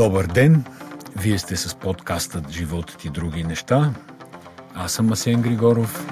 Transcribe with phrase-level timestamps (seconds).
[0.00, 0.64] Добър ден!
[1.16, 3.92] Вие сте с подкастът Животът и други неща.
[4.74, 6.06] Аз съм Асен Григоров.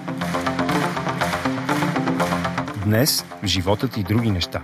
[2.85, 4.63] Днес Животът и други неща.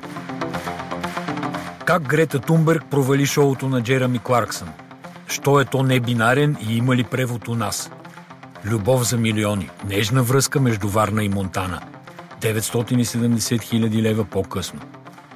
[1.84, 4.68] Как Грета Тунберг провали шоуто на Джерами Кларксън?
[5.28, 7.90] Що е то не бинарен и има ли превод у нас?
[8.64, 9.70] Любов за милиони.
[9.84, 11.80] Нежна връзка между Варна и Монтана.
[12.40, 14.80] 970 хиляди лева по-късно.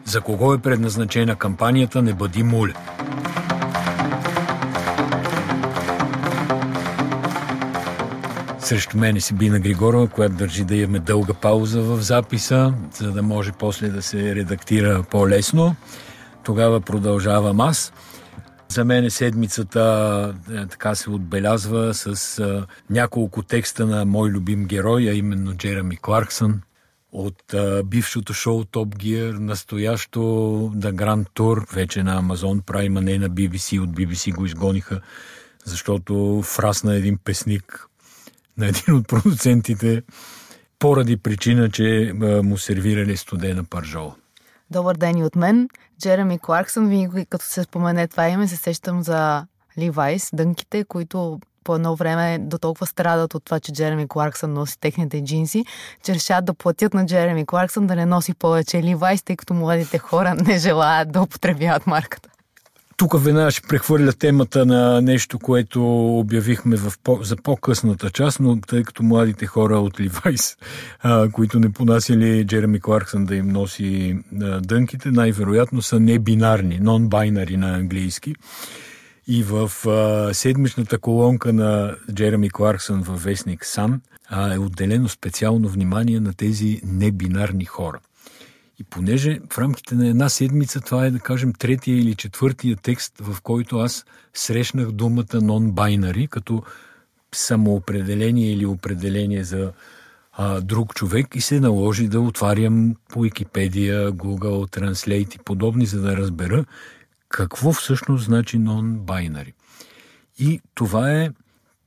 [0.04, 2.74] За кого е предназначена кампанията Не бъди муля?
[8.68, 13.22] Срещу мене си Бина Григорова, която държи да имаме дълга пауза в записа, за да
[13.22, 15.76] може после да се редактира по-лесно.
[16.44, 17.92] Тогава продължавам аз.
[18.68, 25.08] За мен седмицата е, така се отбелязва с а, няколко текста на мой любим герой,
[25.08, 26.60] а именно Джереми Кларксън
[27.12, 30.20] от а, бившото шоу Top Gear, настоящо
[30.76, 33.80] The Grand Tour, вече на Amazon Prime, а не на BBC.
[33.82, 35.00] От BBC го изгониха,
[35.64, 37.87] защото фрасна един песник
[38.58, 40.02] на един от продуцентите
[40.78, 42.12] поради причина, че
[42.44, 44.14] му сервирали студена паржола.
[44.70, 45.68] Добър ден и от мен.
[46.00, 49.46] Джереми Кларксън, винаги като се спомене това име, се сещам за
[49.78, 54.80] Ливайс, дънките, които по едно време до толкова страдат от това, че Джереми Кларксън носи
[54.80, 55.64] техните джинси,
[56.04, 59.98] че решават да платят на Джереми Кларксън да не носи повече Ливайс, тъй като младите
[59.98, 62.28] хора не желаят да употребяват марката.
[62.98, 65.82] Тук веднага ще прехвърля темата на нещо, което
[66.18, 70.56] обявихме в по, за по-късната част, но тъй като младите хора от Ливайс,
[71.32, 77.74] които не понасили Джереми Кларксън да им носи а, дънките, най-вероятно са небинарни, нон-байнари на
[77.74, 78.34] английски.
[79.26, 84.00] И в а, седмичната колонка на Джереми Кларксън във вестник Сан
[84.54, 87.98] е отделено специално внимание на тези небинарни хора.
[88.80, 93.14] И понеже в рамките на една седмица, това е да кажем третия или четвъртия текст,
[93.20, 94.04] в който аз
[94.34, 96.62] срещнах думата non-binary, като
[97.34, 99.72] самоопределение или определение за
[100.32, 106.00] а, друг човек и се наложи да отварям по Википедия, Google Translate и подобни, за
[106.00, 106.64] да разбера
[107.28, 109.52] какво всъщност значи non-binary.
[110.38, 111.30] И това е,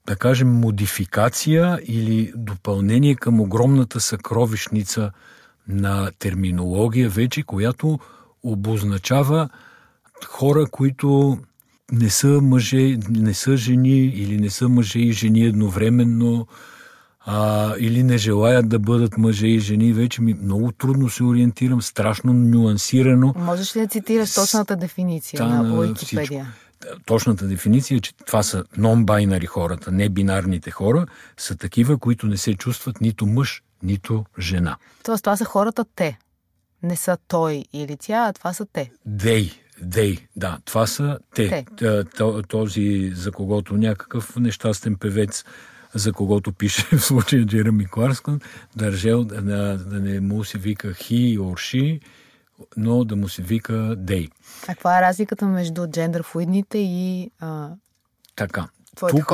[0.07, 5.11] да кажем, модификация или допълнение към огромната съкровищница–
[5.71, 7.99] на терминология вече, която
[8.43, 9.49] обозначава
[10.27, 11.37] хора, които
[11.91, 16.47] не са мъже, не са жени или не са мъже и жени едновременно,
[17.25, 21.81] а, или не желаят да бъдат мъже и жени, вече ми много трудно се ориентирам,
[21.81, 23.33] страшно нюансирано.
[23.37, 26.53] Можеш ли да цитираш точната дефиниция на Уикипедия?
[27.05, 31.05] Точната дефиниция е, че това са нон-байнари хората, не бинарните хора,
[31.37, 34.77] са такива, които не се чувстват нито мъж, нито жена.
[35.03, 36.19] Тоест, това са хората те.
[36.83, 38.91] Не са той или тя, а това са те.
[39.05, 41.65] Дей, Дей, да, това са те.
[41.77, 42.03] те.
[42.47, 45.43] Този, за когото някакъв нещастен певец,
[45.93, 48.39] за когото пише в случая Джереми Кларскън,
[48.75, 49.41] държал да,
[49.77, 52.01] да не му се вика or she,
[52.77, 54.27] но да му се вика дей.
[54.63, 57.69] А каква е разликата между джендър флуидните и а...
[58.35, 58.67] Така.
[58.95, 59.31] Тук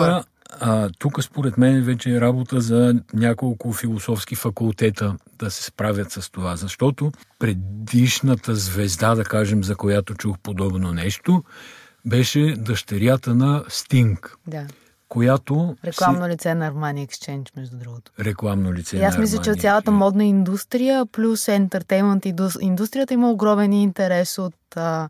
[0.50, 6.32] а, тук според мен вече е работа за няколко философски факултета да се справят с
[6.32, 11.44] това, защото предишната звезда, да кажем, за която чух подобно нещо,
[12.06, 14.38] беше дъщерята на Стинг.
[14.48, 14.66] Да.
[15.10, 16.30] Която Рекламно си...
[16.30, 18.12] лице на Armani Exchange, между другото.
[18.20, 22.26] Рекламно лице И аз мисля, че цялата модна индустрия плюс ентертеймент
[22.62, 25.10] индустрията има огромен интерес от а,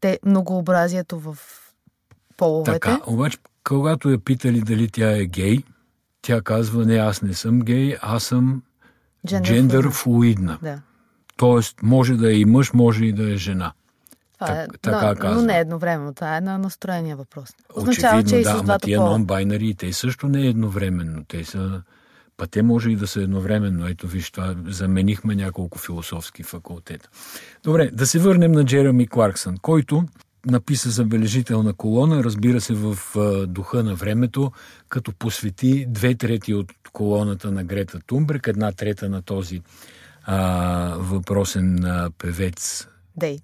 [0.00, 1.38] те, многообразието в
[2.36, 2.80] половете.
[2.80, 5.62] Така, обаче когато я питали дали тя е гей,
[6.22, 8.62] тя казва, не, аз не съм гей, аз съм
[9.26, 10.58] джендър флуидна.
[10.62, 10.80] Да.
[11.36, 13.72] Тоест, може да е и мъж, може и да е жена.
[14.40, 15.40] Това е, така но, казва.
[15.40, 16.14] но не едновременно.
[16.14, 17.50] Това е на настроения въпрос.
[17.76, 21.24] Означава, Очевидно, че да, и с ама тия нон-байнари, те също не е едновременно.
[21.28, 21.82] Те са...
[22.36, 23.86] Па те може и да са едновременно.
[23.86, 27.08] Ето виж, това заменихме няколко философски факултета.
[27.64, 30.04] Добре, да се върнем на Джереми Кларксън, който
[30.46, 32.98] написа забележителна колона, разбира се в
[33.46, 34.52] духа на времето,
[34.88, 39.60] като посвети две трети от колоната на Грета Тумбрек, една трета на този
[40.24, 42.88] а, въпросен а, певец.
[43.16, 43.38] Дей.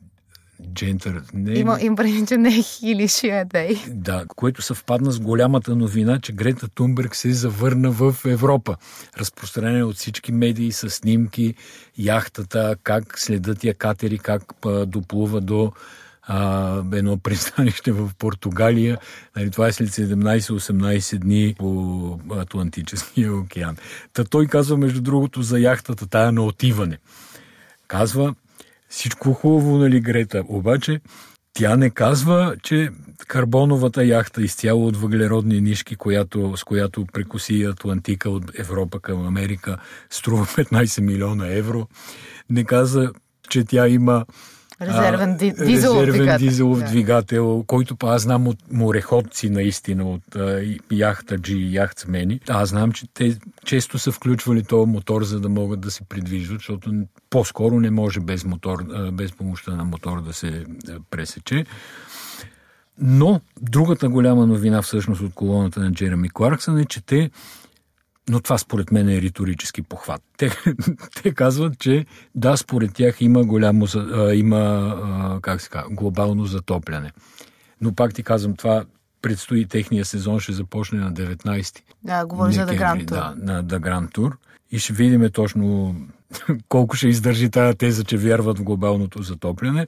[0.75, 1.23] Джентър.
[1.35, 3.76] Не, Има, им преди, че не е Хили, ще е Дей.
[3.88, 8.76] Да, което съвпадна с голямата новина, че Грета Тунберг се завърна в Европа.
[9.19, 11.55] Разпространение от всички медии с снимки,
[11.99, 15.73] яхтата, как следят я катери, как а, доплува до
[16.32, 18.99] а, едно пристанище в Португалия.
[19.37, 23.77] Нали, това е след 17-18 дни по Атлантическия океан.
[24.12, 26.99] Та той казва, между другото, за яхтата тая на отиване.
[27.88, 28.35] Казва,
[28.88, 31.00] всичко хубаво, нали, Грета, обаче
[31.53, 32.91] Тя не казва, че
[33.26, 39.79] карбоновата яхта изцяло от въглеродни нишки, която, с която прекоси Атлантика от Европа към Америка,
[40.11, 41.88] струва 15 милиона евро.
[42.50, 43.12] Не каза,
[43.49, 44.26] че тя има
[44.82, 46.49] Резервен ди, дизелов резервен двигател.
[46.49, 46.85] дизелов Да.
[46.85, 52.41] двигател, който па аз знам от мореходци наистина, от а, яхтаджи и яхтсмени.
[52.49, 56.59] Аз знам, че те често са включвали този мотор, за да могат да се придвижват,
[56.59, 56.93] защото
[57.31, 60.65] по-скоро не може без, мотор, а, без помощта на мотор да се
[61.11, 61.65] пресече.
[62.99, 67.31] Но другата голяма новина всъщност от колоната на Джереми Кларксън е, че те
[68.31, 70.23] но това според мен е риторически похват.
[70.37, 70.50] Те,
[71.23, 74.59] те казват, че да, според тях има голямо, а, има,
[75.05, 77.12] а, как се казва, глобално затопляне.
[77.81, 78.85] Но пак ти казвам, това
[79.23, 81.85] предстои техния сезон, ще започне на 19-ти.
[82.05, 83.35] Да, говори за The декември, Grand Tour.
[83.35, 84.33] Да, на The Grand Tour.
[84.71, 85.97] И ще видим точно
[86.69, 89.87] колко ще издържи тази теза, че вярват в глобалното затопляне,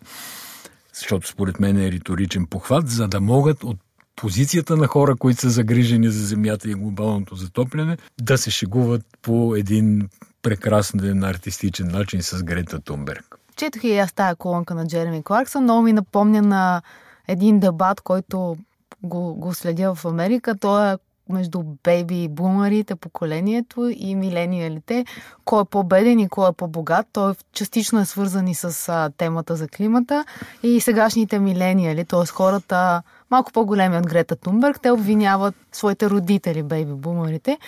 [0.94, 3.78] защото според мен е риторичен похват, за да могат от
[4.16, 9.54] позицията на хора, които са загрижени за Земята и глобалното затопляне, да се шегуват по
[9.56, 10.08] един
[10.42, 13.38] прекрасен артистичен начин с Грета Тунберг.
[13.56, 15.62] Четох и аз тая колонка на Джереми Кларксън.
[15.62, 16.82] Много ми напомня на
[17.28, 18.56] един дебат, който
[19.02, 20.58] го, го следя в Америка.
[20.60, 20.96] Той е
[21.28, 25.04] между бейби бумерите, поколението и милениалите.
[25.44, 27.06] Кой е по-беден и кой е по-богат.
[27.12, 30.24] Той частично е свързан и с а, темата за климата.
[30.62, 32.26] И сегашните милениали, т.е.
[32.26, 33.02] хората
[33.32, 37.58] малко по-големи от Грета Тунберг, те обвиняват своите родители, бейби бумерите,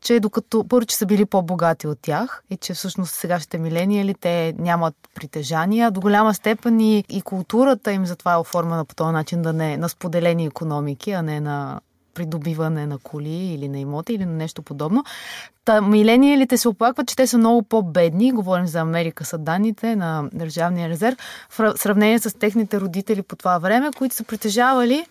[0.00, 4.54] че докато първо, че са били по-богати от тях и че всъщност сегашните милениали те
[4.58, 9.42] нямат притежания, до голяма степен и, и културата им затова е оформена по този начин
[9.42, 11.80] да не е на споделени економики, а не на
[12.14, 15.04] придобиване на коли или на имоти или на нещо подобно.
[15.64, 20.28] Та, милениалите се оплакват, че те са много по-бедни, говорим за Америка са данните на
[20.32, 21.16] Държавния резерв,
[21.50, 25.06] в ра- сравнение с техните родители по това време, които са притежавали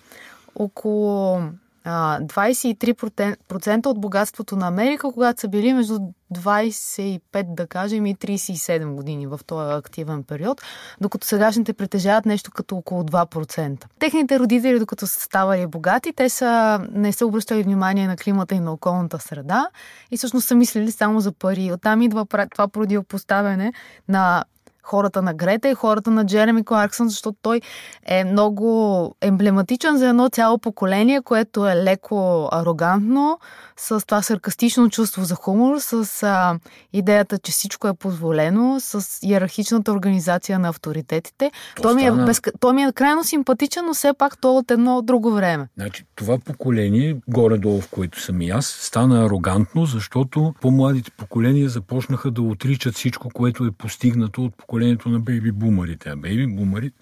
[0.55, 1.41] около
[1.83, 5.99] а, 23% от богатството на Америка, когато са били между
[6.33, 7.21] 25,
[7.55, 10.61] да кажем, и 37 години в този активен период,
[11.01, 13.85] докато сегашните притежават нещо като около 2%.
[13.99, 18.59] Техните родители, докато са ставали богати, те са, не са обръщали внимание на климата и
[18.59, 19.69] на околната среда
[20.11, 21.71] и всъщност са мислили само за пари.
[21.73, 23.73] Оттам идва това противопоставяне
[24.07, 24.43] на
[24.83, 27.61] хората на Грета и хората на Джереми Кларксън, защото той
[28.05, 33.39] е много емблематичен за едно цяло поколение, което е леко арогантно,
[33.77, 36.59] с това саркастично чувство за хумор, с а,
[36.93, 41.51] идеята, че всичко е позволено, с иерархичната организация на авторитетите.
[41.75, 44.57] То Той ми, е без, той ми е крайно симпатичен, но все пак той е
[44.57, 45.67] от едно друго време.
[45.77, 52.31] Значи, това поколение, горе-долу в което съм и аз, стана арогантно, защото по-младите поколения започнаха
[52.31, 54.72] да отричат всичко, което е постигнато от поколението
[55.05, 56.09] на бейби бумарите.
[56.09, 56.95] А бейби бумарите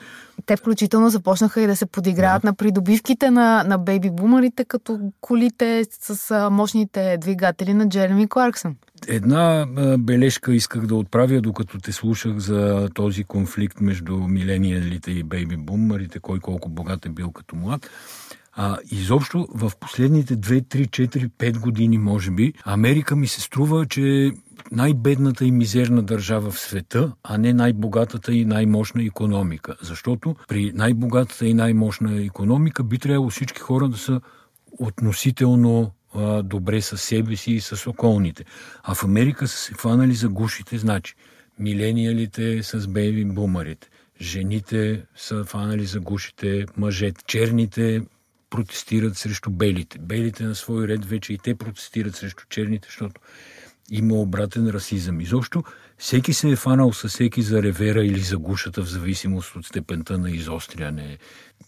[0.46, 5.86] Те включително започнаха и да се подиграват на придобивките на, на бейби бумарите, като колите
[6.02, 8.76] с а, мощните двигатели на Джереми Кларксън.
[9.08, 15.24] Една а, бележка исках да отправя, докато те слушах за този конфликт между милениалите и
[15.24, 17.90] бейби бумарите, кой колко богат е бил като млад.
[18.54, 23.86] А, изобщо в последните 2, 3, 4, 5 години, може би, Америка ми се струва,
[23.86, 24.32] че е
[24.72, 29.76] най-бедната и мизерна държава в света, а не най-богатата и най-мощна економика.
[29.82, 34.22] Защото при най-богатата и най-мощна економика би трябвало всички хора да са
[34.80, 38.46] относително а, добре с себе си и с околните.
[38.84, 41.16] А в Америка са се хванали за гушите, значи
[41.60, 43.90] милениалите с бейби бумарите,
[44.22, 48.02] жените са хванали за гушите мъжете, черните
[48.52, 50.00] протестират срещу белите.
[50.00, 53.22] Белите на свой ред вече и те протестират срещу черните, защото
[53.92, 55.22] има обратен расизъм.
[55.22, 55.64] Изобщо
[55.98, 60.18] всеки се е фанал със всеки за ревера или за гушата, в зависимост от степента
[60.18, 61.18] на изостряне.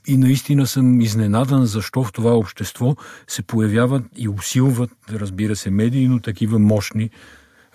[0.08, 2.96] И наистина съм изненадан защо в това общество
[3.28, 7.10] се появяват и усилват, разбира се, медийно такива мощни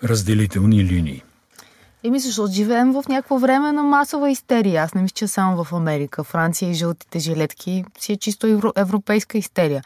[0.03, 1.23] разделителни линии.
[2.03, 4.83] И мисля, защото живеем в някакво време на масова истерия.
[4.83, 6.23] Аз не мисля, че само в Америка.
[6.23, 9.83] Франция и жълтите жилетки си е чисто евро, европейска истерия.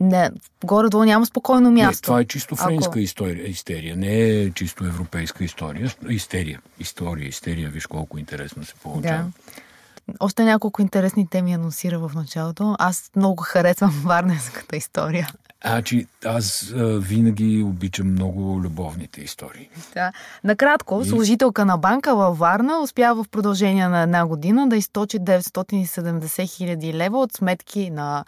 [0.00, 0.30] Не,
[0.64, 2.02] горе-долу няма спокойно място.
[2.02, 5.94] Не, това е чисто френска Ако- история, истерия, не е чисто европейска история.
[6.08, 6.60] Истерия.
[6.80, 9.24] История, истерия, виж колко интересно се получава.
[9.24, 10.14] Да.
[10.20, 12.76] Още няколко интересни теми анонсира в началото.
[12.78, 15.28] Аз много харесвам варненската история.
[15.66, 19.68] Значи, аз а, винаги обичам много любовните истории.
[19.94, 20.12] Да.
[20.44, 26.56] Накратко, служителка на банка във Варна успява в продължение на една година да източи 970
[26.56, 28.24] хиляди лева от сметки на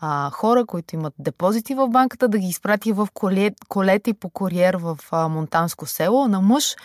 [0.00, 4.74] а, хора, които имат депозити в банката, да ги изпрати в колет, колети по куриер
[4.74, 6.76] в а, Монтанско село на мъж,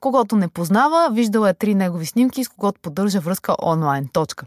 [0.00, 4.08] когато не познава, виждала е три негови снимки, с когото поддържа връзка онлайн.
[4.12, 4.46] Точка.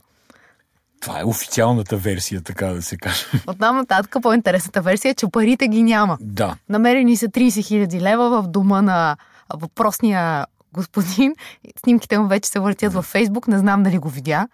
[0.99, 3.25] Това е официалната версия, така да се каже.
[3.47, 6.17] Оттам нататък по-интересната версия е, че парите ги няма.
[6.21, 6.55] Да.
[6.69, 9.17] Намерени са 30 хиляди лева в дома на
[9.53, 11.35] въпросния господин.
[11.79, 14.47] Снимките му вече се въртят във Фейсбук, не знам дали го видя.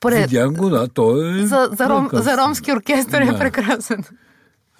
[0.00, 0.30] Пред...
[0.30, 1.46] Видях го, да, той е...
[1.46, 3.34] За, за, ром, за ромски оркестър да.
[3.34, 4.04] е прекрасен.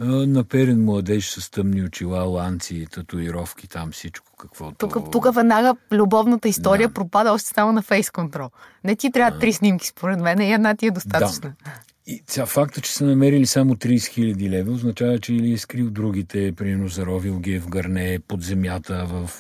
[0.01, 4.89] Наперен младеж с тъмни очила, ланци, татуировки, там всичко каквото...
[4.89, 6.95] Тук, тук веднага любовната история да.
[6.95, 8.51] пропада още само на фейс контрол.
[8.85, 11.53] Не ти трябва три снимки, според мен, и една ти е достатъчна.
[11.65, 11.71] Да.
[12.11, 15.91] И сега факта, че са намерили само 30 хиляди лева, означава, че или е скрил
[15.91, 19.31] другите, примерно заровил ги е в гърне под земята, в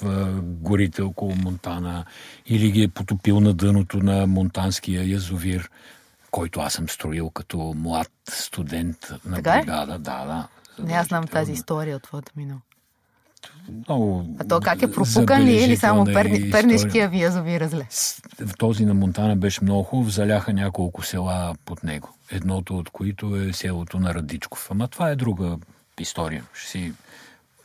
[0.42, 2.04] горите около Монтана,
[2.46, 5.70] или ги е потопил на дъното на Монтанския язовир,
[6.38, 9.60] който аз съм строил като млад студент на така е?
[9.60, 9.98] бригада.
[9.98, 10.48] Да, да.
[10.84, 12.60] Не, аз знам тази история от твоята минало.
[13.68, 17.86] Много а то как е пропукан ли или само перни, пернишкия ви язови разле?
[18.58, 22.14] Този на Монтана беше много хубав, заляха няколко села под него.
[22.30, 24.68] Едното от които е селото на Радичков.
[24.70, 25.56] Ама това е друга
[26.00, 26.44] история.
[26.54, 26.92] Ще си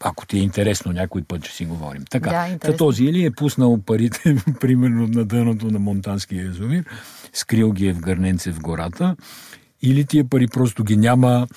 [0.03, 2.03] ако ти е интересно, някой път ще си говорим.
[2.09, 6.85] Така, да, този или е пуснал парите, примерно на дъното на Монтанския язовир,
[7.33, 9.15] скрил ги е в гърненце в гората,
[9.81, 11.47] или тия пари просто ги няма,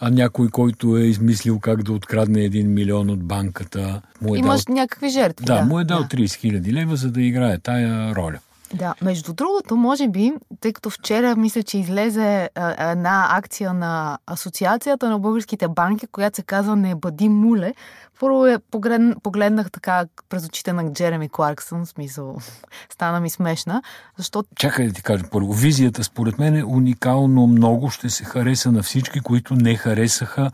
[0.00, 4.02] а някой, който е измислил как да открадне един милион от банката.
[4.20, 4.74] Му е Имаш дал...
[4.74, 5.46] някакви жертви.
[5.46, 6.08] Да, да, му е дал да.
[6.08, 8.38] 30 хиляди лева, за да играе тая роля.
[8.74, 14.18] Да, между другото, може би, тъй като вчера мисля, че излезе а, една акция на
[14.26, 17.74] Асоциацията на българските банки, която се казва Не бъди муле.
[18.20, 22.36] Първо е поглед, погледнах така през очите на Джереми Кларксън, в смисъл,
[22.92, 23.82] стана ми смешна,
[24.16, 24.48] защото...
[24.56, 25.52] Чакай да ти кажа първо.
[25.52, 30.50] Визията според мен е уникално много, ще се хареса на всички, които не харесаха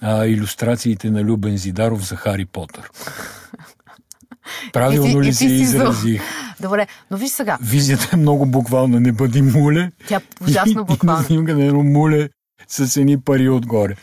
[0.00, 2.90] а, иллюстрациите на Любен Зидаров за Хари Потър.
[4.72, 6.22] Правилно ли се изразих?
[6.60, 7.58] Добре, но виж сега.
[7.62, 9.00] Визията е много буквална.
[9.00, 9.90] Не бъди муле.
[10.08, 11.24] Тя ужасно буквална.
[11.24, 12.28] снимка на едно муле
[12.68, 13.96] с едни пари отгоре.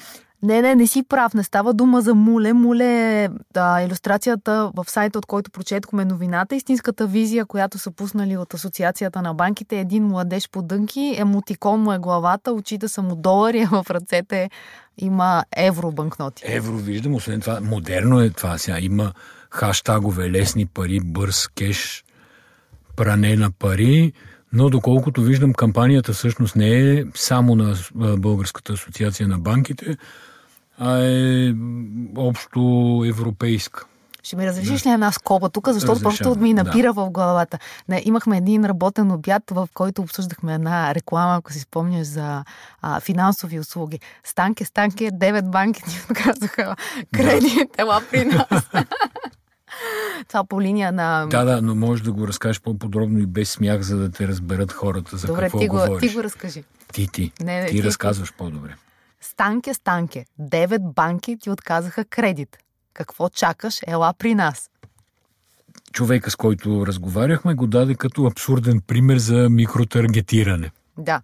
[0.43, 1.33] Не, не, не си прав.
[1.33, 2.53] Не става дума за муле.
[2.53, 6.55] Муле е да, иллюстрацията в сайта, от който прочетохме новината.
[6.55, 9.79] Истинската визия, която са пуснали от Асоциацията на банките.
[9.79, 14.49] Един младеж по дънки, емотикон му е главата, очите са му долари, а в ръцете
[14.97, 16.43] има евро банкноти.
[16.45, 17.15] Евро, виждам.
[17.15, 18.79] Освен това, модерно е това сега.
[18.79, 19.13] Има
[19.49, 22.03] хаштагове лесни пари, бърз кеш,
[22.95, 24.13] пране на пари,
[24.53, 27.75] но доколкото виждам, кампанията всъщност не е само на
[28.17, 29.97] Българската асоциация на банките,
[30.77, 31.53] а е
[32.17, 33.85] общо европейска.
[34.23, 34.89] Ще ми разрешиш да.
[34.89, 36.17] ли една скоба тук, защото Разрешам.
[36.17, 36.93] просто ми напира да.
[36.93, 37.59] в главата.
[37.89, 42.43] Не, имахме един работен обяд, в който обсъждахме една реклама, ако си спомняш, за
[42.81, 43.99] а, финансови услуги.
[44.23, 46.75] Станке, станке, девет банки ни отказаха
[47.13, 48.69] кредит, ела при нас.
[50.27, 51.27] Това по линия на...
[51.29, 54.71] Да, да, но можеш да го разкажеш по-подробно и без смях, за да те разберат
[54.71, 55.89] хората за Добре, какво ти говориш.
[55.89, 56.63] Добре, ти го разкажи.
[56.93, 57.31] Ти, ти.
[57.39, 58.75] Не, не, ти, ти разказваш по-добре.
[59.21, 60.25] Станке, станке.
[60.39, 62.57] Девет банки ти отказаха кредит.
[62.93, 63.79] Какво чакаш?
[63.87, 64.69] Ела при нас.
[65.91, 70.71] Човека, с който разговаряхме, го даде като абсурден пример за микротаргетиране.
[70.97, 71.21] Да.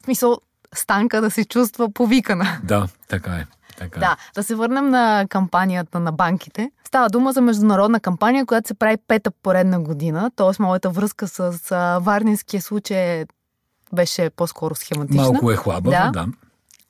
[0.00, 0.40] В смисъл,
[0.74, 2.60] станка да се чувства повикана.
[2.64, 3.46] Да, така е.
[3.80, 4.00] Така.
[4.00, 6.70] Да, да се върнем на кампанията на банките.
[6.86, 10.30] Става дума за международна кампания, която се прави пета поредна година.
[10.36, 11.52] Тоест, моята връзка с
[12.00, 13.24] Варнинския случай
[13.92, 15.22] беше по-скоро схематична.
[15.22, 16.10] Малко е хлабава, да.
[16.10, 16.26] да.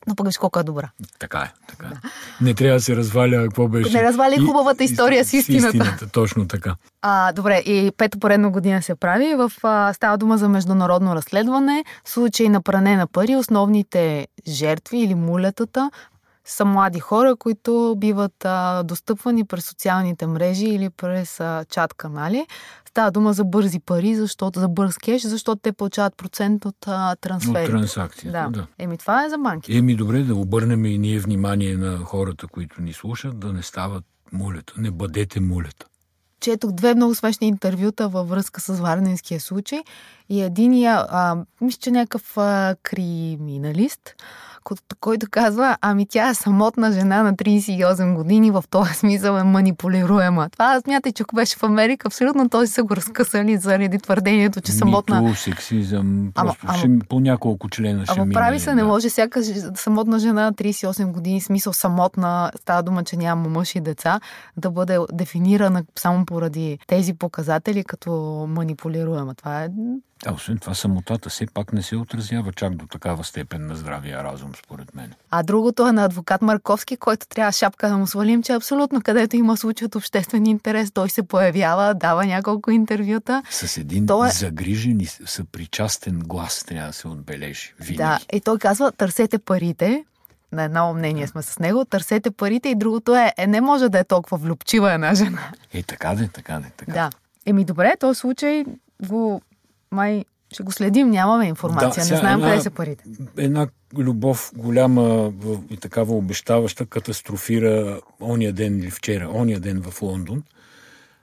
[0.06, 0.90] Но пък виж колко е добра.
[1.18, 2.08] Така е, така е.
[2.44, 3.96] Не трябва да се разваля какво беше.
[3.96, 5.70] Не разваля и, хубавата история и, с истината.
[5.70, 6.08] С истината.
[6.08, 6.76] Точно така.
[7.02, 9.34] А, добре, и пето поредна година се прави.
[9.34, 11.84] В, а, става дума за международно разследване.
[12.04, 13.36] Случай на пране на пари.
[13.36, 15.90] Основните жертви или мулетата
[16.50, 22.46] са млади хора, които биват а, достъпвани през социалните мрежи или през а, чат канали.
[22.88, 27.16] Става дума за бързи пари, защото за бърз кеш, защото те получават процент от а,
[27.16, 27.64] трансфери.
[27.64, 28.30] От транзакции.
[28.30, 28.48] Да.
[28.50, 28.66] да.
[28.78, 29.76] Еми, това е за банки.
[29.76, 34.04] Еми, добре, да обърнем и ние внимание на хората, които ни слушат, да не стават
[34.32, 34.72] мулета.
[34.76, 35.86] Не бъдете мулета.
[36.40, 39.82] Четох две много смешни интервюта във връзка с Варненския случай
[40.28, 44.14] и единия, а, мисля, че някакъв а, криминалист,
[45.00, 50.48] който казва, ами тя е самотна жена на 38 години, в този смисъл е манипулируема.
[50.52, 54.72] Това смятай, че ако беше в Америка, абсолютно този са го разкъсали заради твърдението, че
[54.72, 55.22] самотна...
[55.22, 58.76] Мито, сексизъм, просто ама, ще, по няколко члена ще Ама прави се, да.
[58.76, 59.42] не може всяка
[59.74, 64.20] самотна жена на 38 години, смисъл самотна, става дума, че няма мъж и деца,
[64.56, 68.10] да бъде дефинирана само поради тези показатели като
[68.48, 69.34] манипулируема.
[69.34, 69.68] Това е
[70.26, 74.24] а освен това, самотата все пак не се отразява чак до такава степен на здравия
[74.24, 75.12] разум, според мен.
[75.30, 79.36] А другото е на адвокат Марковски, който трябва шапка да му свалим, че абсолютно където
[79.36, 83.42] има случай от обществен интерес, той се появява, дава няколко интервюта.
[83.50, 84.30] С един той е...
[84.30, 87.74] загрижен и съпричастен глас трябва да се отбележи.
[87.80, 87.96] Винаги.
[87.96, 90.04] Да, и той казва, търсете парите,
[90.52, 93.98] на едно мнение сме с него, търсете парите и другото е, е не може да
[93.98, 95.52] е толкова влюбчива една жена.
[95.72, 96.92] Е, така де, така де, така.
[96.92, 97.10] Да.
[97.46, 98.64] Еми добре, този случай
[99.02, 99.42] го
[99.90, 103.04] май ще го следим, нямаме информация, да, не знаем една, къде са парите.
[103.36, 105.32] Една любов голяма
[105.70, 110.42] и такава обещаваща катастрофира ония ден или вчера, ония ден в Лондон,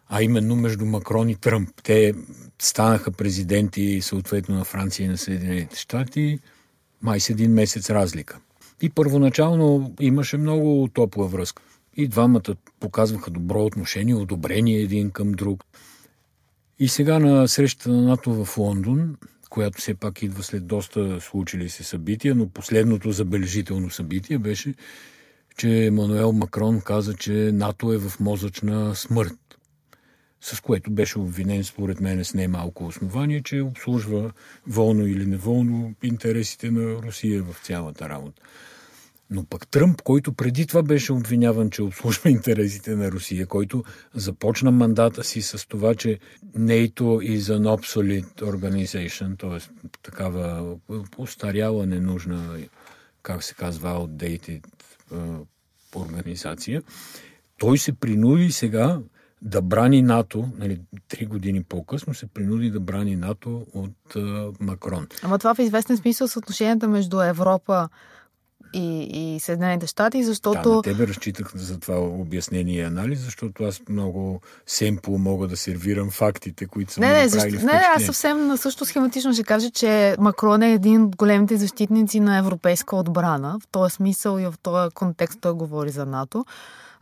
[0.09, 1.69] а именно между Макрон и Тръмп.
[1.83, 2.13] Те
[2.59, 6.39] станаха президенти съответно на Франция и на Съединените щати,
[7.01, 8.37] май с един месец разлика.
[8.81, 11.63] И първоначално имаше много топла връзка.
[11.97, 15.63] И двамата показваха добро отношение, одобрение един към друг.
[16.79, 19.15] И сега на срещата на НАТО в Лондон,
[19.49, 24.73] която все пак идва след доста случили се събития, но последното забележително събитие беше,
[25.57, 29.46] че Емануел Макрон каза, че НАТО е в мозъчна смърт,
[30.41, 34.31] с което беше обвинен, според мен, с немалко основание, че обслужва
[34.67, 38.41] волно или неволно интересите на Русия в цялата работа.
[39.29, 44.71] Но пък Тръмп, който преди това беше обвиняван, че обслужва интересите на Русия, който започна
[44.71, 46.19] мандата си с това, че
[46.57, 49.87] NATO is an obsolete organization, т.е.
[50.03, 50.75] такава
[51.17, 52.59] устаряла, ненужна,
[53.23, 54.65] как се казва, outdated
[55.95, 56.81] организация,
[57.57, 58.99] той се принуди сега
[59.41, 65.07] да брани НАТО, нали, три години по-късно се принуди да брани НАТО от а, Макрон.
[65.23, 67.89] Ама това в известен смисъл съотношенията между Европа
[68.73, 70.69] и, и Съединените щати, защото...
[70.69, 75.57] Да, на тебе разчитах за това обяснение и анализ, защото аз много семпо мога да
[75.57, 77.55] сервирам фактите, които са не, не, защо...
[77.55, 82.19] не, не, аз съвсем също схематично ще кажа, че Макрон е един от големите защитници
[82.19, 83.57] на европейска отбрана.
[83.63, 86.45] В този смисъл и в този контекст той говори за НАТО.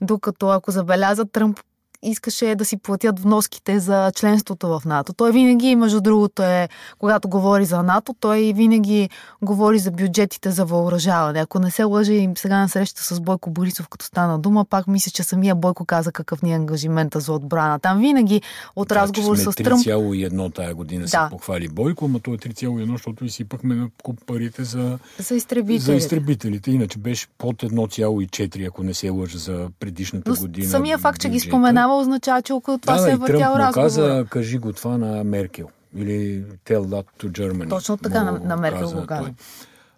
[0.01, 1.59] Докато ако забелязат Тръмп
[2.05, 5.13] искаше да си платят вноските за членството в НАТО.
[5.13, 6.69] Той винаги, между другото, е,
[6.99, 9.09] когато говори за НАТО, той винаги
[9.41, 11.39] говори за бюджетите за въоръжаване.
[11.39, 14.87] Ако не се лъжи и сега на среща с Бойко Борисов, като стана дума, пак
[14.87, 17.79] мисля, че самия Бойко каза какъв ни е ангажимента за отбрана.
[17.79, 18.41] Там винаги
[18.75, 19.81] от да, разговор с Тръмп...
[19.81, 21.07] 3,1 тая година да.
[21.07, 25.85] се похвали Бойко, но то е 3,1, защото изсипахме на куп парите за, за, изтребителите.
[25.85, 26.71] за изтребителите.
[26.71, 30.69] Иначе беше под 1,4, ако не се лъжа за предишната но година.
[30.69, 33.85] Самия факт, че ги споменава, означава, че около това да, се е въртял разговор.
[33.85, 35.69] каза, кажи го това на Меркел.
[35.95, 37.69] Или tell that to Germany.
[37.69, 39.33] Точно така на, на Меркел го каза.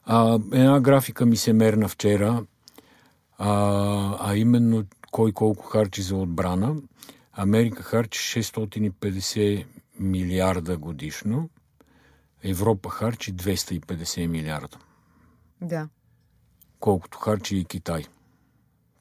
[0.05, 2.43] А, една графика ми се мерна вчера,
[3.37, 6.75] а, а именно кой колко харчи за отбрана.
[7.33, 9.65] Америка харчи 650
[9.99, 11.49] милиарда годишно,
[12.43, 14.77] Европа харчи 250 милиарда.
[15.61, 15.87] Да.
[16.79, 18.05] Колкото харчи и Китай.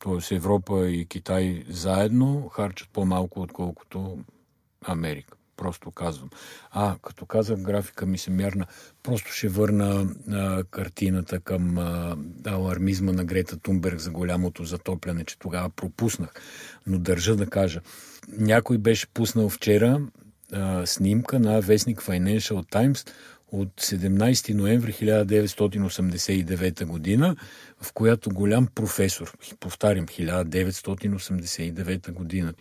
[0.07, 4.19] Тоест Европа и Китай заедно харчат по-малко, отколкото
[4.85, 5.37] Америка.
[5.57, 6.31] Просто казвам.
[6.71, 8.67] А, като казах, графика ми се мярна.
[9.03, 12.17] Просто ще върна а, картината към а,
[12.47, 16.31] алармизма на Грета Тунберг за голямото затопляне, че тогава пропуснах.
[16.87, 17.81] Но държа да кажа.
[18.29, 20.01] Някой беше пуснал вчера
[20.53, 23.11] а, снимка на вестник Financial Times
[23.53, 27.37] от 17 ноември 1989 година,
[27.83, 32.55] в която голям професор, повтарям, 1989 година,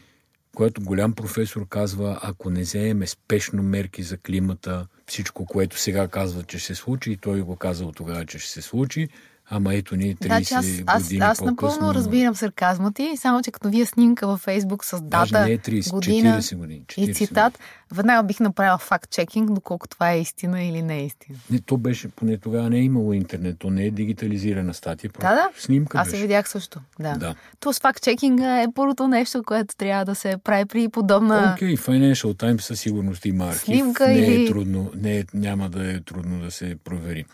[0.56, 6.44] която голям професор казва, ако не вземем спешно мерки за климата, всичко, което сега казва,
[6.44, 9.08] че ще се случи, и той го казал тогава, че ще се случи,
[9.50, 13.42] Ама ето ни 30 значи аз, аз, години аз, аз напълно разбирам сарказма ти, само
[13.42, 17.10] че като вие снимка във Фейсбук с дата, не е 30, година 40 години, 40
[17.10, 17.60] и цитат,
[17.94, 21.38] веднага бих направила факт-чекинг, доколко това е истина или не е истина.
[21.50, 25.36] Не, то беше, поне тогава не е имало интернет, то не е дигитализирана статия, да,
[25.36, 25.50] да.
[25.58, 27.14] снимка Аз се видях също, да.
[27.14, 27.36] да.
[27.60, 31.54] То с факт-чекинга е първото нещо, което трябва да се прави при подобна...
[31.56, 33.64] Окей, okay, Financial Times със сигурност има архив.
[33.64, 34.46] Снимка не е или...
[34.46, 37.26] е трудно, не е, няма да е трудно да се провери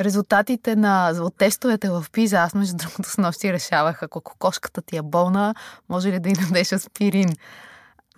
[0.00, 4.96] резултатите на, от тестовете в ПИЗа, аз между другото с нощи решавах, ако кокошката ти
[4.96, 5.54] е болна,
[5.88, 7.28] може ли да й дадеш аспирин.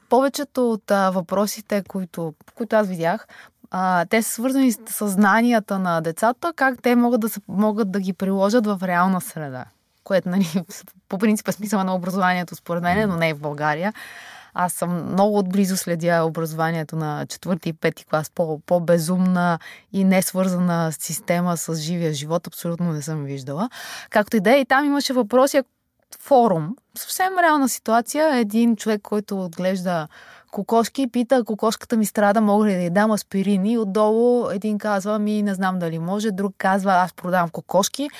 [0.08, 3.26] Повечето от а, въпросите, които, които аз видях,
[3.70, 8.00] а, те са свързани с съзнанията на децата, как те могат да, се, могат да
[8.00, 9.64] ги приложат в реална среда.
[10.04, 10.46] Което, нали,
[11.08, 13.92] по принцип е смисъла на образованието, според мен, но не и в България.
[14.54, 19.58] Аз съм много отблизо следя образованието на четвърти и пети клас, по, по-безумна
[19.92, 23.68] и не свързана система с живия живот, абсолютно не съм виждала.
[24.10, 25.62] Както и да е, и там имаше въпроси,
[26.20, 30.08] форум, съвсем реална ситуация, един човек, който отглежда
[30.50, 33.78] кокошки, пита, кокошката ми страда, мога ли да й дам аспирини?
[33.78, 38.10] Отдолу един казва, ми не знам дали може, друг казва, аз продавам кокошки.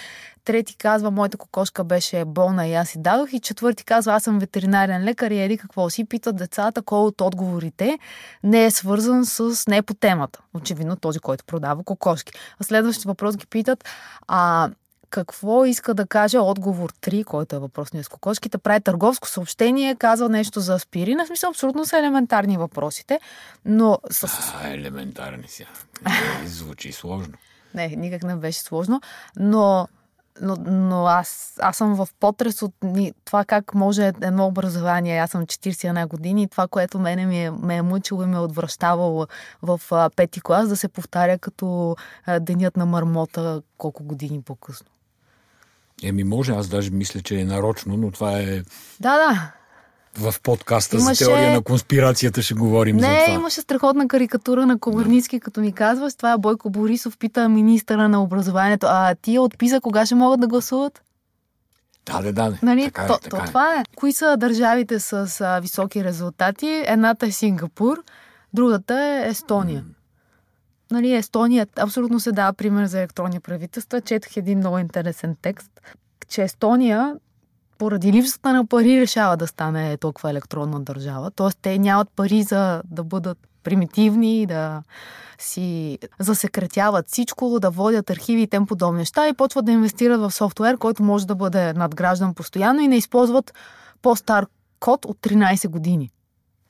[0.44, 3.32] Трети казва, моята кокошка беше болна и аз си дадох.
[3.32, 6.04] И четвърти казва, аз съм ветеринарен лекар и еди какво си.
[6.04, 7.98] Питат децата, кой от отговорите
[8.42, 10.40] не е свързан с не е по темата.
[10.54, 12.32] Очевидно този, който продава кокошки.
[12.60, 13.84] А следващия въпрос ги питат,
[14.28, 14.70] а
[15.10, 20.28] какво иска да каже отговор 3, който е въпросния с кокошките, прави търговско съобщение, казва
[20.28, 21.24] нещо за аспирина.
[21.24, 23.20] В смисъл, абсолютно са елементарни въпросите,
[23.64, 24.52] но с...
[24.62, 25.66] А, елементарни си.
[26.44, 27.34] Звучи сложно.
[27.74, 29.00] Не, никак не беше сложно,
[29.36, 29.88] но
[30.40, 32.72] но, но аз, аз съм в потрес от
[33.24, 35.18] това как може едно образование.
[35.18, 38.36] Аз съм 41 години и това, което мене ми е, ме е мъчило и ме
[38.36, 39.26] е отвръщавало
[39.62, 44.86] в а, пети клас, да се повтаря като а, денят на мармота колко години по-късно.
[46.02, 48.62] Еми може, аз даже мисля, че е нарочно, но това е...
[49.00, 49.52] Да, да.
[50.18, 51.24] В подкаста имаше...
[51.24, 53.26] за теория на конспирацията ще говорим Не, за това.
[53.28, 56.14] Не, имаше страхотна карикатура на Комарницки, като ми казваш.
[56.14, 58.86] Това е Бойко Борисов, пита министъра на образованието.
[58.90, 61.02] А тия отписа кога ще могат да гласуват?
[62.06, 62.58] Да, да, да.
[62.62, 62.84] Нали?
[62.84, 63.46] Така е, то, така то, е.
[63.46, 63.82] това е.
[63.96, 66.84] Кои са държавите с а, високи резултати?
[66.86, 68.02] Едната е Сингапур,
[68.54, 69.82] другата е Естония.
[69.82, 69.94] Mm.
[70.90, 74.00] Нали, Естония абсолютно се дава пример за електронни правителства.
[74.00, 75.80] Четах един много интересен текст,
[76.28, 77.14] че Естония
[77.78, 81.30] поради липсата на пари решава да стане толкова електронна държава.
[81.30, 84.82] Тоест, те нямат пари за да бъдат примитивни, да
[85.38, 90.30] си засекретяват всичко, да водят архиви и тем подобни неща и почват да инвестират в
[90.30, 93.54] софтуер, който може да бъде надграждан постоянно и не използват
[94.02, 94.46] по-стар
[94.80, 96.10] код от 13 години.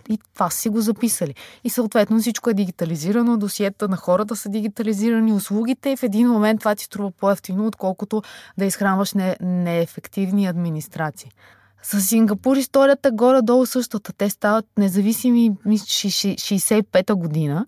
[0.08, 1.34] И това си го записали.
[1.64, 6.60] И съответно всичко е дигитализирано, досиета на хората са дигитализирани, услугите и в един момент
[6.60, 8.22] това ти струва по-ефтино, отколкото
[8.58, 11.30] да изхранваш не, неефективни администрации.
[11.82, 14.12] С Сингапур историята горе-долу същата.
[14.12, 17.66] Те стават независими 65-та година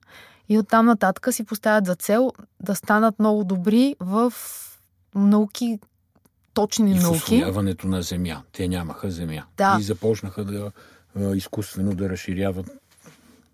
[0.48, 4.32] и оттам нататък си поставят за цел да станат много добри в
[5.14, 5.78] науки,
[6.54, 7.18] точни и науки.
[7.18, 8.42] в освояването на земя.
[8.52, 9.44] Те нямаха земя.
[9.56, 9.76] Да.
[9.80, 10.72] И започнаха да
[11.34, 12.70] изкуствено да разширяват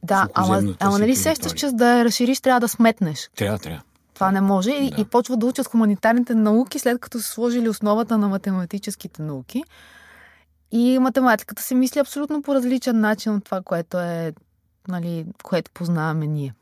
[0.03, 3.31] Да, ама, ама нали сещаш, че да я разшириш, трябва да сметнеш.
[3.37, 3.83] Трябва, трябва.
[4.14, 4.70] Това не може.
[4.70, 5.01] И, да.
[5.01, 9.64] и почва да учат хуманитарните науки, след като са сложили основата на математическите науки.
[10.72, 14.33] И математиката се мисли абсолютно по различен начин от това, което е,
[14.88, 16.55] нали, което познаваме ние.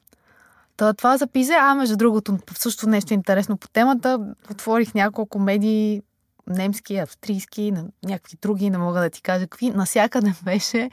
[0.76, 4.18] Та, това записа, а между другото, също нещо интересно по темата,
[4.50, 6.02] отворих няколко медии,
[6.50, 10.90] немски, австрийски, някакви други, не мога да ти кажа какви, насякъде беше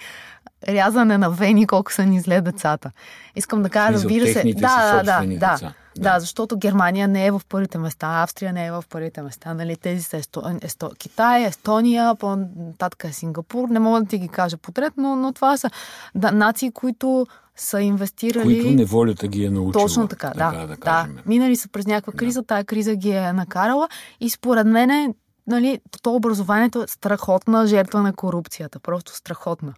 [0.68, 2.92] рязане на вени, колко са ни зле децата.
[3.36, 4.44] Искам да кажа, разбира се.
[4.56, 5.74] Да, да, да, да.
[6.00, 9.54] Да, защото Германия не е в първите места, Австрия не е в първите места.
[9.54, 9.76] Нали?
[9.76, 10.44] Тези са Есто...
[10.62, 10.92] Есто...
[10.98, 13.70] Китай, Естония, по-нататък е Сингапур.
[13.70, 15.70] Не мога да ти ги кажа подред, но, но това са
[16.16, 18.62] да, нации, които са инвестирали...
[18.62, 19.86] Които неволята ги е научила.
[19.86, 20.52] Точно така, да.
[20.52, 21.08] да, да, да.
[21.26, 22.48] Минали са през някаква криза, да.
[22.48, 23.90] тая криза ги е накарала
[24.20, 25.14] и според мен
[25.48, 28.80] нали, то образованието е страхотна жертва на корупцията.
[28.80, 29.74] Просто страхотна.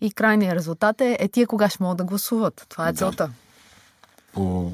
[0.00, 2.66] И крайният резултат е, е тия кога ще могат да гласуват.
[2.68, 2.98] Това е Да.
[2.98, 3.30] целта.
[4.32, 4.72] По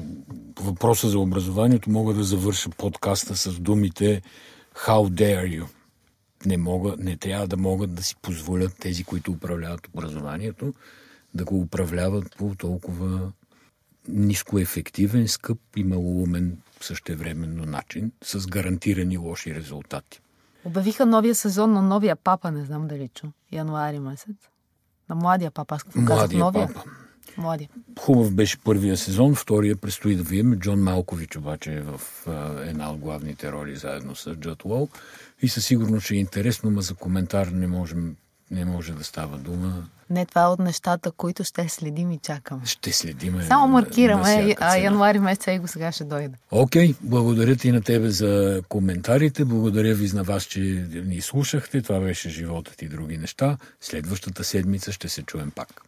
[0.59, 4.21] въпроса за образованието мога да завърша подкаста с думите
[4.75, 5.65] How dare you?
[6.45, 10.73] Не, мога, не трябва да могат да си позволят тези, които управляват образованието,
[11.33, 13.31] да го управляват по толкова
[14.07, 20.21] нискоефективен, скъп и малоумен същевременно начин, с гарантирани лоши резултати.
[20.65, 23.27] Обявиха новия сезон на новия папа, не знам дали чу.
[23.51, 24.35] Януари месец.
[25.09, 25.75] На младия папа.
[25.75, 26.67] Аз какво казах новия?
[26.67, 26.83] папа.
[27.37, 27.69] Младия.
[27.99, 30.55] Хубав беше първия сезон, втория предстои да видим.
[30.55, 32.31] Джон Малкович обаче е в а,
[32.69, 34.87] една от главните роли заедно с Джот Лоу.
[35.41, 38.15] И със сигурност ще е интересно, но за коментар не, можем,
[38.51, 39.83] не може да става дума.
[40.09, 42.61] Не, това е от нещата, които ще следим и чакаме.
[42.65, 43.43] Ще следиме.
[43.43, 46.35] Само на- маркираме, на а януари месец и го сега ще дойде.
[46.51, 49.45] Окей, благодаря ти на тебе за коментарите.
[49.45, 50.59] Благодаря ви на вас, че
[51.05, 51.81] ни слушахте.
[51.81, 53.57] Това беше животът и други неща.
[53.81, 55.81] Следващата седмица ще се чуем пак.